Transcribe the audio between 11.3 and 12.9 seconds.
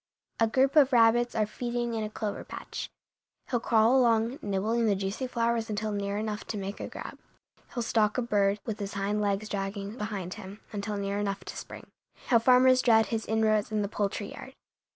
to spring. How farmers